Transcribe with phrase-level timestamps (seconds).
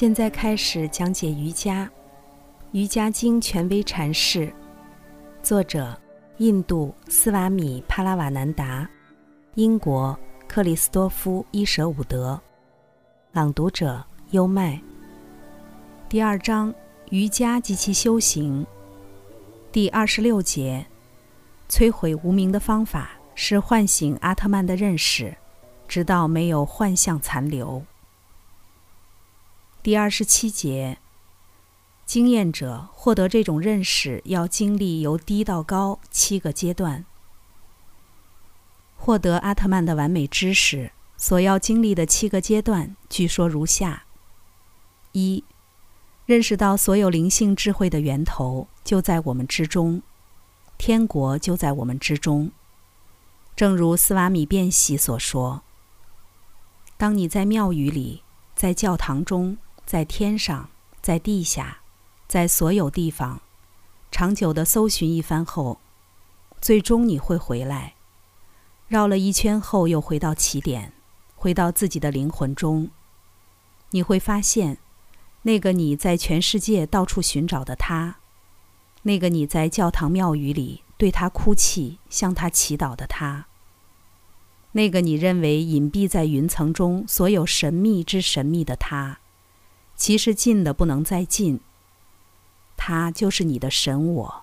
[0.00, 1.84] 现在开始讲解瑜伽，
[2.72, 4.50] 《瑜伽经》权威阐释，
[5.42, 5.94] 作者：
[6.38, 8.88] 印度斯瓦米·帕拉瓦南达，
[9.56, 10.18] 英国
[10.48, 12.40] 克里斯多夫·伊舍伍德，
[13.32, 14.80] 朗读者：优麦。
[16.08, 16.74] 第二章：
[17.10, 18.66] 瑜伽及其修行。
[19.70, 20.86] 第二十六节：
[21.68, 25.36] 摧毁无名的方法是唤醒阿特曼的认识，
[25.86, 27.84] 直到没有幻象残留。
[29.82, 30.98] 第二十七节，
[32.04, 37.06] 经验者获得这种认识要经历由低到高七个阶段。
[38.98, 44.04] 获得阿特曼的完美知识所要经历的七个阶段，据说如下：
[45.12, 45.42] 一、
[46.26, 50.02] 认识到所有灵性智慧的源头就在我们之中，
[50.76, 52.50] 天国就在我们之中。
[53.56, 55.62] 正如斯瓦米·变喜所说
[56.98, 58.22] ：“当你在庙宇里，
[58.54, 59.56] 在教堂中。”
[59.90, 60.70] 在天上，
[61.02, 61.78] 在地下，
[62.28, 63.42] 在所有地方，
[64.12, 65.80] 长久的搜寻一番后，
[66.60, 67.94] 最终你会回来，
[68.86, 70.92] 绕了一圈后又回到起点，
[71.34, 72.90] 回到自己的灵魂中。
[73.90, 74.78] 你会发现，
[75.42, 78.18] 那个你在全世界到处寻找的他，
[79.02, 83.46] 那个你在教堂庙宇里对他哭泣、向他祈祷的他，
[84.70, 89.18] 那个你认为隐蔽在云层中所有神秘之神秘的他。
[90.00, 91.60] 其实近的不能再近。
[92.74, 94.42] 它就是你的神我，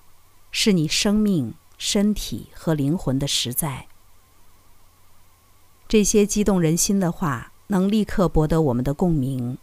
[0.52, 3.88] 是你生命、身体和灵魂的实在。
[5.88, 9.58] 这些激动人心的话能立刻博得我们的共鸣，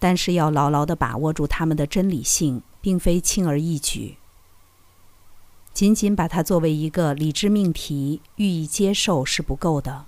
[0.00, 4.16] 但是要牢牢的把握住它们的真理性，并非轻而易举。
[5.72, 10.06] 仅仅把它作为一个理智命题予以接受是不够的。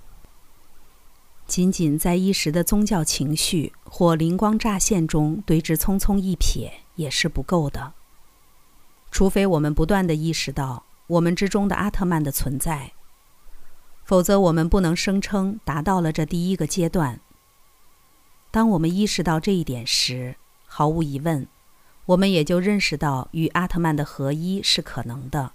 [1.47, 7.93] 仅仅在一时的宗教情绪或灵光乍现中对之匆匆一瞥也是不够的，
[9.11, 12.93] 除非我们不断的意识到我们之中的阿特曼的存在，
[14.03, 17.19] 否则我们不能声称达到了这第一个阶段。
[18.49, 21.47] 当我们意识到这一点时，毫无疑问，
[22.07, 25.51] 我们也就认识到与阿特曼的合一是可能的，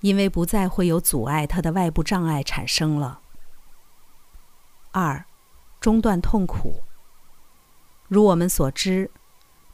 [0.00, 3.20] 因为不再会有阻碍它的外部障碍产生了。
[4.98, 5.26] 二，
[5.78, 6.82] 中断痛苦。
[8.08, 9.10] 如我们所知，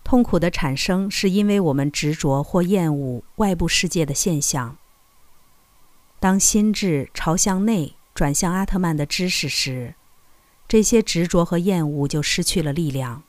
[0.03, 4.79] 痛苦的产生是因为我们执着或厌恶外部世界的现象。
[6.19, 9.95] 当心智朝向内转向阿特曼的知识时，
[10.67, 13.23] 这些执着和厌恶就失去了力量。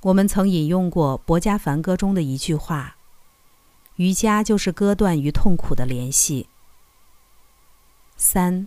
[0.00, 2.96] 我们曾引用过《博加梵歌》中的一句话
[3.96, 6.48] ：“瑜伽就是割断与痛苦的联系。”
[8.16, 8.66] 三，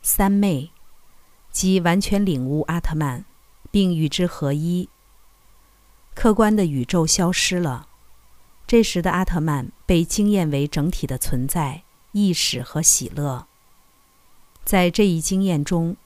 [0.00, 0.70] 三昧。
[1.56, 3.24] 即完全领悟阿特曼，
[3.70, 4.90] 并与之合一。
[6.14, 7.88] 客观的宇宙消失了，
[8.66, 13.46] 这时的阿特曼被经验为整体的存在、意识和喜乐。
[14.66, 15.96] 在这一经验中，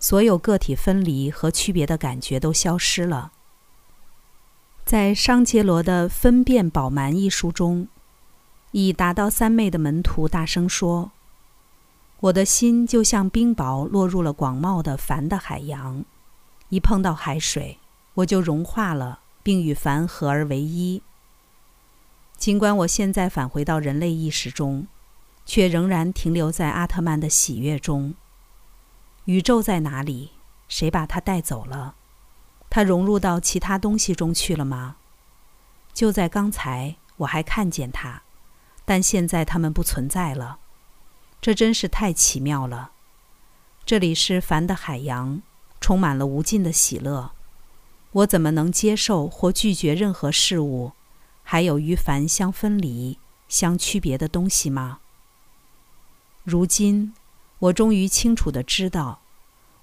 [0.00, 3.30] 所有个体分离和区别的感觉都消失了。
[4.84, 7.86] 在商杰罗的《分辨饱满》一书中，
[8.72, 11.12] 已达到三昧的门徒大声说。
[12.20, 16.04] 我的心就像冰雹落入了广袤的凡的海洋，
[16.68, 17.78] 一碰到海水，
[18.12, 21.02] 我就融化了，并与凡合而为一。
[22.36, 24.86] 尽管我现在返回到人类意识中，
[25.46, 28.14] 却仍然停留在阿特曼的喜悦中。
[29.24, 30.32] 宇宙在哪里？
[30.68, 31.94] 谁把它带走了？
[32.68, 34.96] 它融入到其他东西中去了吗？
[35.94, 38.22] 就在刚才，我还看见它，
[38.84, 40.58] 但现在它们不存在了。
[41.40, 42.92] 这真是太奇妙了！
[43.86, 45.40] 这里是凡的海洋，
[45.80, 47.32] 充满了无尽的喜乐。
[48.12, 50.92] 我怎么能接受或拒绝任何事物，
[51.42, 53.18] 还有与凡相分离、
[53.48, 55.00] 相区别的东西吗？
[56.44, 57.14] 如今，
[57.58, 59.20] 我终于清楚地知道，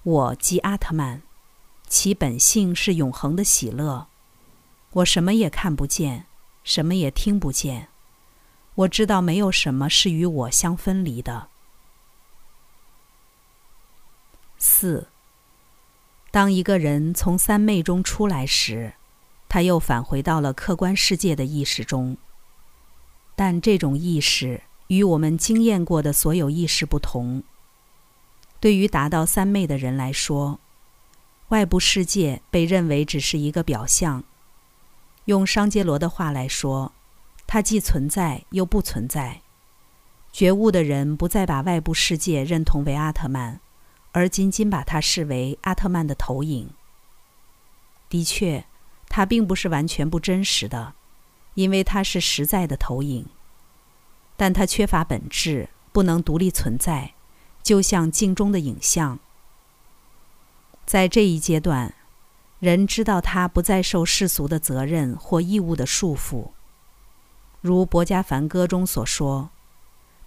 [0.04, 1.22] 我即阿特曼，
[1.88, 4.06] 其本性是永恒的喜乐。
[4.92, 6.26] 我什么也看不见，
[6.62, 7.88] 什么也听不见。
[8.78, 11.48] 我知道没有什么是与我相分离的。
[14.56, 15.08] 四。
[16.30, 18.92] 当一个人从三昧中出来时，
[19.48, 22.16] 他又返回到了客观世界的意识中。
[23.34, 27.42] 但这种意识与我们经验过的所有意识不同。
[28.60, 30.60] 对于达到三昧的人来说，
[31.48, 34.22] 外部世界被认为只是一个表象。
[35.24, 36.92] 用商杰罗的话来说。
[37.48, 39.40] 它既存在又不存在。
[40.30, 43.58] 觉悟的人不再把外部世界认同为阿特曼，
[44.12, 46.70] 而仅仅把它视为阿特曼的投影。
[48.10, 48.66] 的确，
[49.08, 50.92] 它并不是完全不真实的，
[51.54, 53.26] 因为它是实在的投影。
[54.36, 57.14] 但它缺乏本质，不能独立存在，
[57.62, 59.18] 就像镜中的影像。
[60.84, 61.94] 在这一阶段，
[62.60, 66.50] 人知道他不再受世俗的责任或义务的束缚，
[67.60, 69.50] 如《博家梵歌》中所说，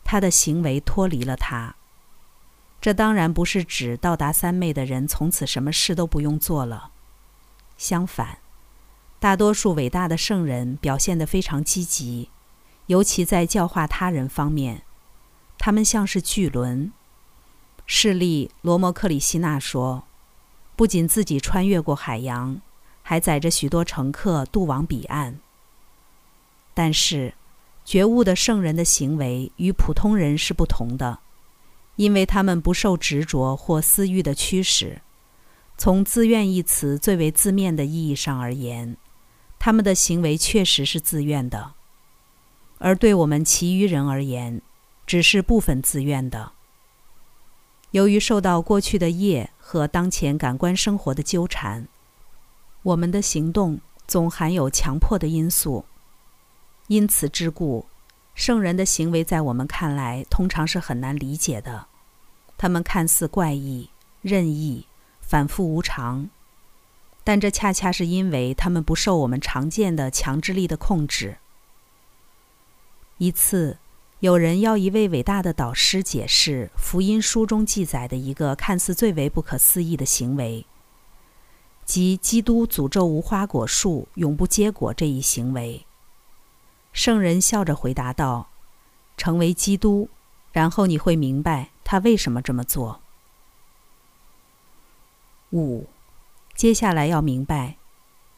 [0.03, 1.75] 他的行为脱离了他。
[2.79, 6.91] 这当然不是指到达三昧的人从此什么事都不用做了。
[7.77, 8.39] 相反，
[9.19, 12.29] 大多数伟大的圣人表现得非常积极，
[12.87, 14.83] 尤其在教化他人方面，
[15.57, 16.91] 他们像是巨轮。
[17.85, 20.03] 示例罗摩克里希纳说。
[20.73, 22.59] 不仅自己穿越过海洋，
[23.03, 25.39] 还载着许多乘客渡往彼岸。
[26.73, 27.33] 但是，
[27.83, 31.19] 觉悟的圣人的行为与普通人是不同的，
[31.95, 35.01] 因为他们不受执着或私欲的驱使。
[35.77, 38.95] 从“自愿”一词最为字面的意义上而言，
[39.57, 41.73] 他们的行为确实是自愿的；
[42.77, 44.61] 而对我们其余人而言，
[45.07, 46.51] 只是部分自愿的。
[47.89, 51.87] 由于受到过去的业和当前感官生活的纠缠，
[52.83, 55.85] 我们的行动总含有强迫的因素。
[56.91, 57.85] 因此之故，
[58.35, 61.87] 圣人的行为在我们看来通常是很难理解的。
[62.57, 63.89] 他们看似怪异、
[64.21, 64.87] 任意、
[65.21, 66.29] 反复无常，
[67.23, 71.37] 但这恰恰是因为他们不受我们常见的强制力的控制。
[73.19, 73.77] 一次。
[74.19, 80.63] 有人要一位伟大的导师解释福音书中记载的一个看似最为不可思议的行为，
[81.85, 85.87] 即基督诅咒无花果树永不结果这一行为。
[86.93, 88.49] 圣人笑着回答道
[89.17, 90.09] ：“成为基督，
[90.51, 93.01] 然后你会明白他为什么这么做。”
[95.51, 95.87] 五，
[96.55, 97.77] 接下来要明白，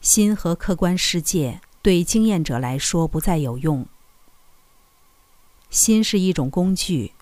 [0.00, 3.86] 心和客观世界对经验者来说不再有用。
[5.70, 7.12] 心是一种工具，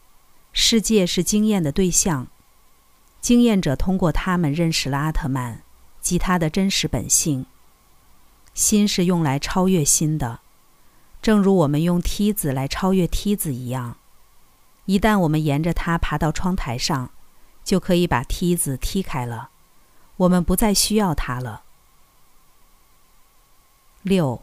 [0.53, 2.27] 世界是经验的对象。
[3.21, 5.63] 经验者通过他们认识了阿特曼
[6.03, 7.47] 及他的真实本性。
[8.53, 10.42] 心是用来超越心的，
[11.23, 13.97] 正如我们用梯子来超越梯子一样。
[14.85, 17.11] 一旦我们沿着它爬到窗台上，
[17.65, 19.51] 就可以把梯子踢开了，
[20.19, 21.63] 我们不再需要它了。
[24.03, 24.43] 六，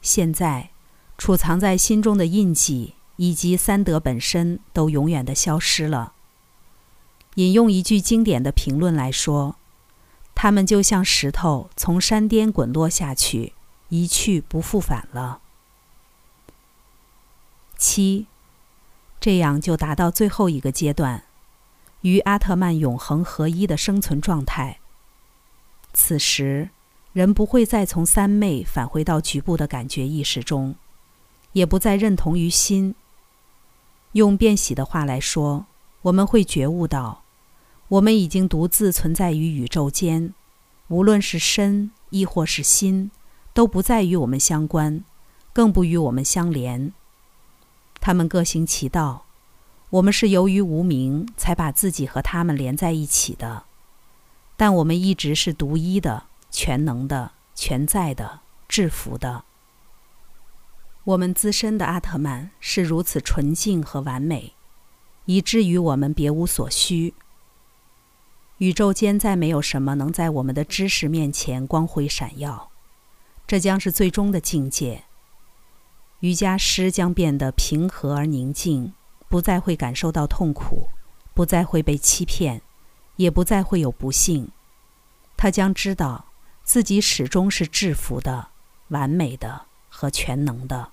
[0.00, 0.70] 现在
[1.16, 2.94] 储藏在心中的印记。
[3.16, 6.14] 以及三德本身都永远的消失了。
[7.34, 9.56] 引用一句经典的评论来说，
[10.34, 13.52] 他们就像石头从山巅滚落下去，
[13.90, 15.41] 一去不复返了。
[17.82, 18.28] 七，
[19.20, 21.24] 这样就达到最后一个阶段，
[22.02, 24.78] 与阿特曼永恒合一的生存状态。
[25.92, 26.70] 此时，
[27.12, 30.76] 人不会再从三昧返回到局部的感觉意识中，
[31.54, 32.94] 也不再认同于心。
[34.12, 35.66] 用变喜的话来说，
[36.02, 37.24] 我们会觉悟到，
[37.88, 40.32] 我们已经独自存在于宇宙间，
[40.86, 43.10] 无论是身亦或是心，
[43.52, 45.02] 都不再与我们相关，
[45.52, 46.92] 更不与我们相连。
[48.02, 49.26] 他们各行其道，
[49.90, 53.62] 我们是由于无名才把自己和他们连在一起的，
[54.56, 59.44] 但我们一直是独一的、全能的、全在的、制服的。
[61.04, 64.54] 我们自身的阿特曼是如此纯净和完美，
[65.26, 67.14] 以至于我们别无所需。
[68.58, 72.70] 宇宙间再没有什么能在我们的知识面前光辉闪耀，
[73.46, 75.04] 这将是最终的境界。
[76.22, 78.94] 瑜伽师将变得平和而宁静，
[79.28, 80.88] 不再会感受到痛苦，
[81.34, 82.62] 不再会被欺骗，
[83.16, 84.50] 也不再会有不幸。
[85.36, 86.24] 他将知道
[86.64, 88.48] 自己始终是制服的、
[88.88, 89.66] 完美的。
[89.94, 90.90] 和全能的。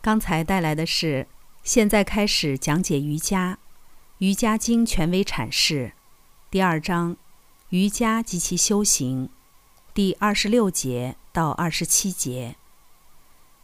[0.00, 1.28] 刚才带来的是，
[1.62, 3.54] 现在开始讲解瑜伽，
[4.18, 5.92] 《瑜伽经》权威阐释，
[6.50, 7.18] 第二章，
[7.68, 9.28] 瑜伽及其修行，
[9.96, 12.56] 第二十六节到二十七节。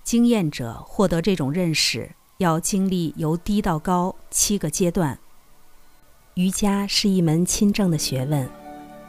[0.02, 5.18] 经验者获得这种认识，要经历由低到高七个阶段。
[6.32, 8.48] 瑜伽是一门亲政的学问。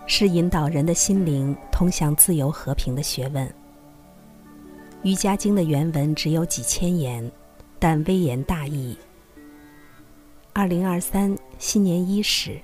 [0.05, 3.47] 是引导人的心灵通向自由和平的学问。
[5.03, 7.31] 《瑜伽经》的原文只有几千言，
[7.79, 8.97] 但微言大义。
[10.51, 12.59] 二零二三新年伊始，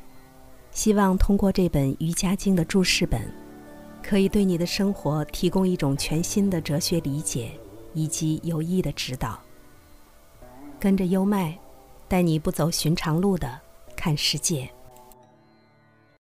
[0.73, 3.21] 希望通过这本《瑜伽经》的注释本，
[4.09, 7.51] 可以对你的生活提供一种全新的哲学理解
[7.93, 9.39] 以及有益的指导。
[10.79, 11.55] 跟着优麦，
[12.07, 13.61] 带你不走寻常路的
[13.95, 14.67] 看世界。